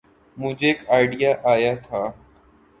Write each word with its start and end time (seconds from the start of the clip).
مجھے 0.37 0.67
ایک 0.67 0.79
آئڈیا 0.95 1.31
آیا 1.51 1.73
تھا۔ 1.85 2.01